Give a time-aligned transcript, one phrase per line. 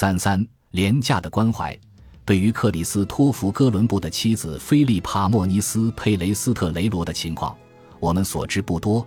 [0.00, 1.76] 三三廉价的关怀。
[2.24, 7.56] 对于克里斯托弗·哥伦布的妻子菲利帕·莫尼斯·佩雷斯特雷罗的情况，
[7.98, 9.04] 我们所知不多，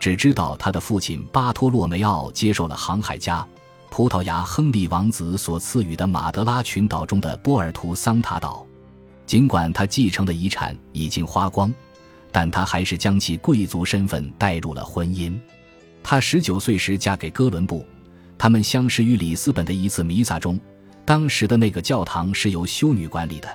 [0.00, 3.46] 只知道他的父亲巴托洛梅奥接受了航海家
[3.88, 8.66] 葡萄牙亨利王子所赐予的马德拉群岛中的波尔图桑塔岛。
[9.24, 11.72] 尽管他继承的遗产已经花光，
[12.32, 15.38] 但他还是将其贵族身份带入了婚姻。
[16.02, 17.86] 他十九岁时嫁给哥伦布，
[18.42, 20.58] 他们相识于里斯本的一次弥撒中。
[21.04, 23.48] 当时的那个教堂是由修女管理的，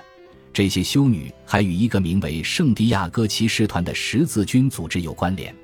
[0.50, 5.54] 这些修女还与一个名为圣地亚哥骑士团的十字军组织有关联。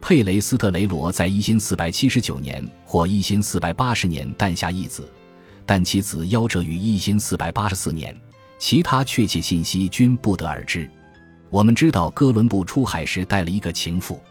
[0.00, 5.12] 佩雷斯特雷罗在一四百七十九年或一四百八十年诞下一子，
[5.66, 8.16] 但其子夭折于一四百八十四年，
[8.56, 10.88] 其他确切信息均不得而知。
[11.48, 14.22] 我们知道哥伦布出海时带了一个情妇。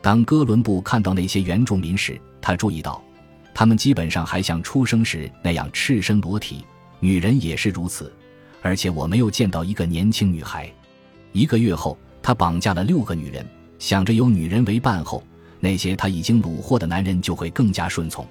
[0.00, 3.02] 当哥伦布看到那些原住民时，他注意到。
[3.54, 6.64] 他们基本上还像出生时那样赤身裸体，
[6.98, 8.12] 女人也是如此。
[8.62, 10.70] 而且我没有见到一个年轻女孩。
[11.32, 13.46] 一个月后，他绑架了六个女人，
[13.78, 15.22] 想着有女人为伴后，
[15.60, 18.26] 那些他已经虏获的男人就会更加顺从。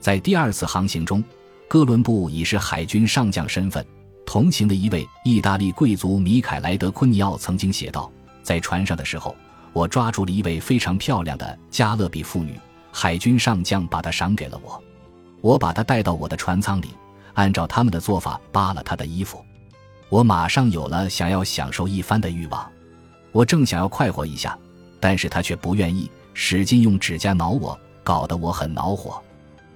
[0.00, 1.22] 在第二次航行中，
[1.68, 3.84] 哥伦布已是海军上将身份。
[4.26, 8.10] 同行的一位意大利贵族米凯莱德·昆尼奥曾经写道
[8.42, 9.36] ：“在船上的时候，
[9.72, 12.54] 我抓住了一位非常漂亮的加勒比妇女。”
[12.92, 14.82] 海军上将把他赏给了我，
[15.40, 16.88] 我把他带到我的船舱里，
[17.34, 19.44] 按照他们的做法扒了他的衣服。
[20.08, 22.70] 我马上有了想要享受一番的欲望，
[23.32, 24.58] 我正想要快活一下，
[24.98, 29.22] 但是他却不愿意，使劲用指甲挠我，搞得我很恼火。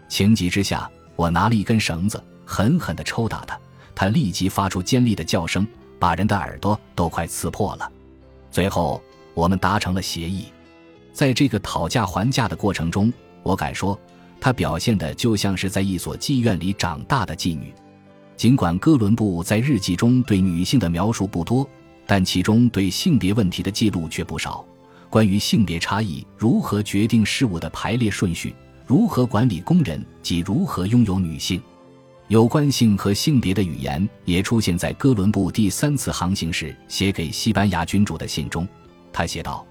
[0.09, 3.59] 情急之下，我拿了一根绳子，狠狠地抽打他，
[3.95, 5.67] 他立即发出尖利的叫声，
[6.01, 7.91] 把人的耳朵都快刺破了。
[8.51, 9.01] 最后，
[9.35, 10.47] 我们达成了协议。
[11.15, 13.11] 在这个讨价还价的过程中，
[13.45, 13.99] 我敢说，
[14.41, 17.73] 她表现的就像是在一所妓院里长大的妓女。
[18.37, 21.65] 尽管哥伦布在日记中对女性的描述不多，
[22.05, 24.67] 但其中对性别问题的记录却不少。
[25.09, 28.53] 关于性别差异如何决定事物的排列顺序，
[28.85, 31.63] 如何管理工人及如何拥有女性，
[32.27, 38.67] 有关性和性别的语言也出现在哥伦布第三次航行时写给西班牙君主的信中。
[39.13, 39.65] 他写道。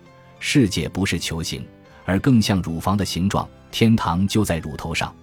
[0.46, 1.66] 世界不是球形，
[2.04, 3.48] 而更像乳房的形状。
[3.72, 5.16] 天堂就在乳头上。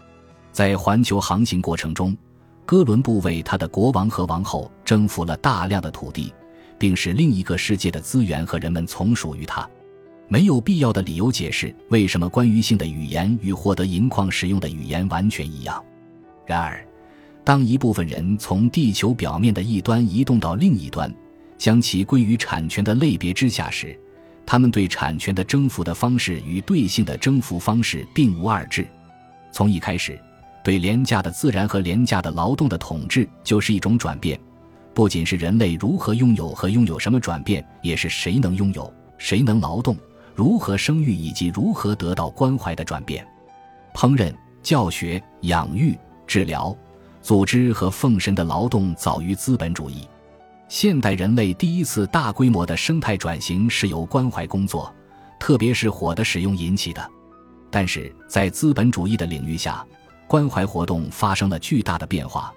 [0.50, 2.16] 在环球航行过程中，
[2.64, 6.32] 哥伦布为他的国王和王后征服了大量的土地，
[6.78, 9.68] 并使另一个世界的资源和人们从属于他。
[10.26, 15.84] 没有必要的理由解释为什么关于性的语言与获得银矿使用的语言完全一样。
[16.46, 16.82] 然而，
[17.44, 21.14] 当一部分人从地球表面的一端移动到另一端，
[21.58, 24.00] 将其归于产权的类别之下时，
[24.50, 28.84] 他们对产权的征服的方式与对性的征服方式并无二致。
[29.52, 30.20] 从一开始，
[30.64, 34.36] 对廉价的自然和廉价的劳动的统治就是一种转变，
[34.92, 39.96] 不仅是人类如何拥有和拥有什么转变，也是谁能拥有、谁能劳动、
[40.34, 43.24] 如何生育以及如何得到关怀的转变。
[43.94, 44.34] 烹饪、
[44.64, 45.96] 教学、养育、
[46.26, 46.76] 治疗、
[47.22, 50.08] 组织和奉神的劳动早于资本主义。
[50.70, 54.94] 现代人类第一次大规模的生态转型是由关怀工作，
[55.36, 57.10] 特别是火的使用引起的。
[57.72, 59.84] 但是在资本主义的领域下，
[60.28, 62.54] 关怀活动发生了巨大的变化，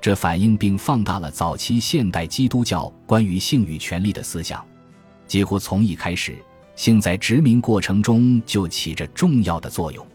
[0.00, 4.64] 这反映并放大了早期现代基督教关于性与权利的思想。
[5.26, 6.36] 几乎从一开始，
[6.76, 10.06] 性在殖民过程中就起着重要的作用。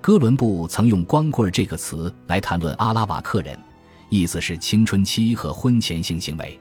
[0.00, 3.54] 哥伦布曾用“光棍”这个词来谈论阿拉瓦克人，
[4.08, 6.58] 意思是青春期和婚前性行为。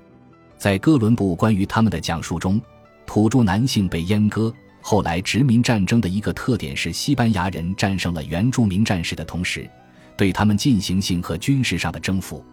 [0.58, 2.60] 在哥伦布关于他们的讲述中，
[3.06, 4.54] 土著男性被阉割。
[4.82, 9.68] 后来殖民战争的一个特点是，西班牙人战胜了原住民战士的同时，
[10.16, 12.44] 对他们进行性和军事上的征服。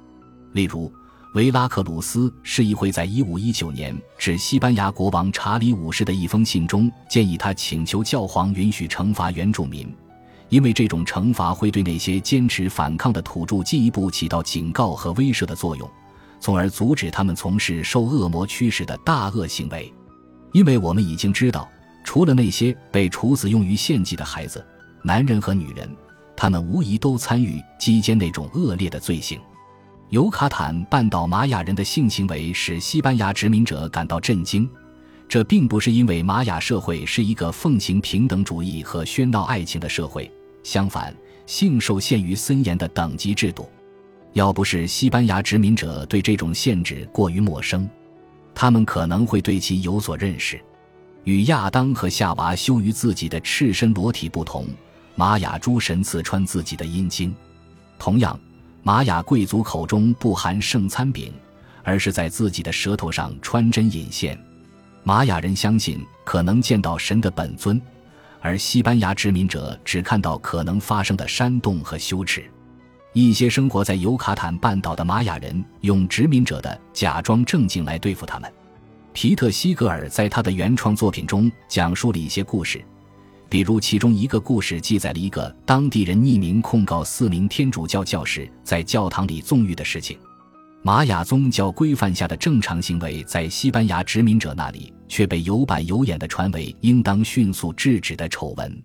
[0.52, 0.91] 例如，
[1.34, 9.94] 维拉克鲁斯市议会在一五一九年致西班牙国王查理五世的一封信中，建议他请求教皇允许惩罚原住民，
[10.48, 15.91] 因为这种惩罚会对那些坚持反抗的土著进一步起到警告和威慑的作用。
[16.42, 19.94] 从而阻止他们从事受恶魔驱使的大恶行为，
[20.50, 21.71] 因为我们已经知道，
[22.03, 24.66] 除了那些被处死用于献祭的孩子、
[25.04, 25.89] 男人和女人，
[26.36, 29.41] 他们无疑都参与击奸那种恶劣的罪行。
[30.09, 34.68] 尤卡坦半岛玛雅人的性行为使西班牙殖民者感到震惊，
[35.28, 40.28] 这并不是因为玛雅社会是一个奉行平等主义和喧闹爱情的社会，
[40.65, 41.15] 相反，
[41.47, 43.71] 性受限于森严的等级制度。
[44.32, 47.88] 要不是西班牙殖民者对这种限制过于陌生，
[48.54, 50.60] 他们可能会对其有所认识。
[51.24, 54.66] 与亚当和夏娃羞于自己的赤身裸体不同，
[55.14, 57.34] 玛雅诸神刺穿自己的阴茎。
[57.98, 58.38] 同样，
[58.82, 61.32] 玛雅贵族口中不含圣餐饼，
[61.84, 64.36] 而是在自己的舌头上穿针引线。
[65.04, 67.80] 玛雅人相信可能见到神的本尊，
[68.40, 72.44] 而西班牙殖民者只看到可能发生的山洞和羞耻。
[73.14, 78.50] 一些生活在尤卡坦半岛的玛雅人用殖民者的假装正经来对付他们。
[79.12, 82.82] 皮特西格尔在他的原创作品中讲述了一些故事。
[83.50, 90.18] 比如，其中一个故事记载了一个当地人匿名控告四名天主教教士在教堂里纵欲的事情。
[90.80, 98.82] 玛雅宗教规范下的正常行为，在西班牙殖民者那里却被有板有眼地传为应当迅速制止的丑闻。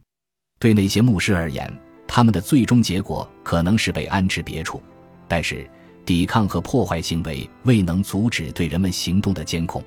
[0.60, 1.72] 对那些牧师而言，
[2.08, 4.82] 他们的最终结果可能是被安置别处，
[5.28, 5.70] 但是
[6.06, 9.84] 抵抗和破坏行为未能阻止对人们行动的监控。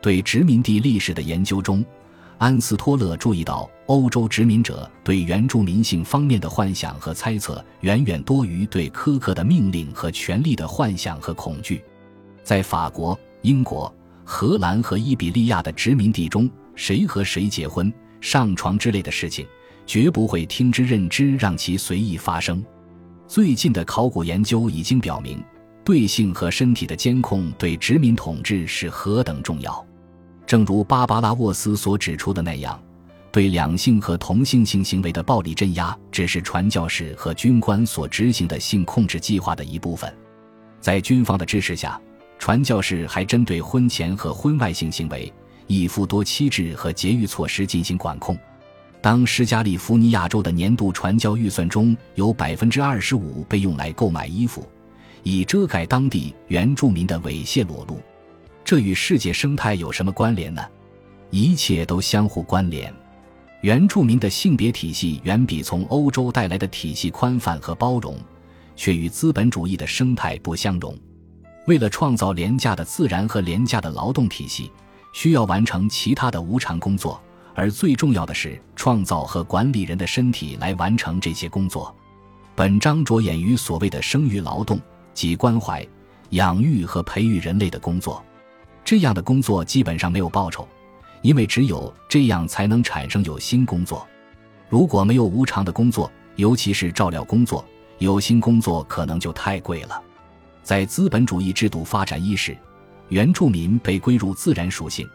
[0.00, 1.84] 对殖民地历史的研究中。
[2.38, 11.84] 安斯托勒注意到，欧洲殖民者对原住民性方面的幻想和猜测，远远多于对苛刻的命令和权力的幻想和恐惧。
[12.42, 17.92] 在法国、英国、荷兰和伊比利亚的殖民地中，谁和谁结婚、
[18.22, 19.46] 上床之类的事情，
[19.90, 22.64] 绝不会听之任之，让其随意发生。
[23.26, 25.42] 最近的考古研究已经表明，
[25.84, 29.84] 对性和身体的监控对殖民统治是何等重要。
[30.46, 32.80] 正如芭芭拉·沃斯所指出的那样，
[33.32, 40.16] 对两性和同性性行为的暴力镇压只是传教士和军官所执行的性控制计划的一部分。
[40.80, 42.00] 在军方的支持下，
[42.38, 45.32] 传教士还针对婚前和婚外性行为、
[45.66, 48.38] 一夫多妻制和节育措施进行管控。
[49.02, 54.66] 当施加利福尼亚州的年度传教预算中有百分之二十五被用来购买衣服，
[55.22, 57.98] 以遮盖当地原住民的猥亵裸露。
[58.62, 60.62] 这与世界生态有什么关联呢？
[61.30, 62.92] 一切都相互关联。
[63.62, 68.16] 原住民的性别体系远比从欧洲带来的体系宽泛和包容，
[68.76, 70.96] 却与资本主义的生态不相容。
[71.66, 74.70] 为了创造廉价的自然和廉价的劳动体系，
[75.12, 77.20] 需要完成其他的无偿工作，
[77.60, 81.94] 而最重要的是创造和管理人的身体来完成这些工作。
[82.54, 84.80] 本章着眼于所谓的生育劳动，
[85.12, 85.86] 即关怀、
[86.30, 88.24] 养育和培育人类的工作。
[88.82, 90.66] 这样的工作基本上没有报酬，
[91.20, 94.08] 因为只有这样才能产生有薪工作。
[94.70, 97.62] 如果没有无偿的工作，尤其是照料工作，
[97.98, 100.02] 有薪工作可能就太贵了。
[100.62, 102.56] 在资本主义制度发展伊始，
[103.10, 105.06] 原住民被归入自然属性，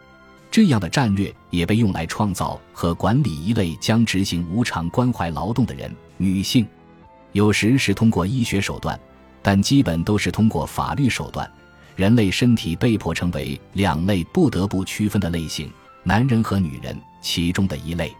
[0.56, 6.66] 这样的战略也被用来创造和管理一类将执行无偿关怀劳动的人——女性。
[7.32, 8.98] 有时是通过医学手段，
[9.42, 11.46] 但基本都是通过法律手段。
[11.94, 15.70] 人类身体被迫成为两类不得不区分的类型：
[16.02, 18.10] 男人和女人，其中的一类，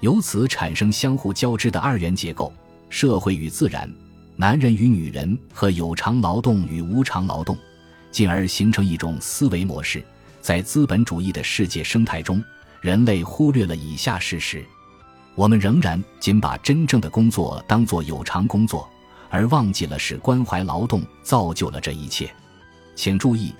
[0.00, 2.52] 由此产生相互交织的二元结构：
[2.88, 3.88] 社会与自然，
[4.34, 7.56] 男人与女人和有偿劳动与无偿劳动，
[8.10, 10.02] 进而形成一种思维模式。
[10.48, 12.42] 在资本主义的世界生态中，
[12.80, 14.64] 人类忽略了以下事实：
[15.34, 18.88] 我们仍然仅把真正的工作当作有偿工作，
[19.28, 22.34] 而忘记了是关怀劳动造就了这一切。
[22.94, 23.52] 请注意，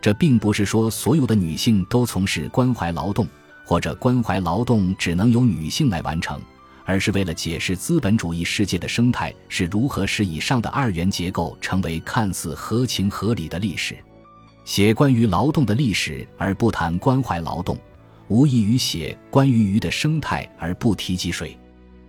[0.00, 3.26] 这并不是说所有的女性都从事关怀劳动，
[3.64, 6.40] 或者关怀劳动只能由女性来完成，
[6.84, 13.98] 而是为了解释资本主义世界的生态是如何使以上的二元结构成为看似合情合理的历史。
[14.68, 17.78] 写关于劳动的历史而不谈关怀劳动，
[18.28, 21.58] 无异于写关于鱼的生态而不提及水。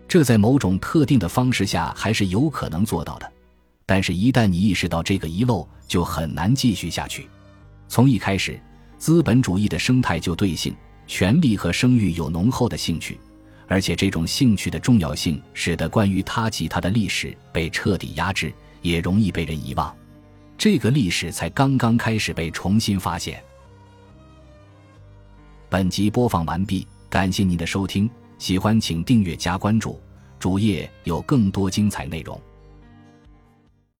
[0.10, 3.32] 这在某种特定的方式下还是有可能做到的。
[3.86, 7.30] 但是，一旦你意识到这个遗漏，就很难继续下去。
[7.88, 8.60] 从一开始，
[8.98, 10.76] 资本主义的生态就对性、
[11.08, 13.18] 权力和生育有浓厚的兴趣，
[13.70, 19.96] 而且这种兴趣的重要性，使得关于他及他的历史被彻底压制，也容易被人遗忘。
[20.60, 23.42] 这个历史才刚刚开始被重新发现。
[25.70, 30.02] 本集播放完毕，感谢您的收听，喜欢请订阅加关注，
[30.38, 32.38] 主页有更多精彩内容。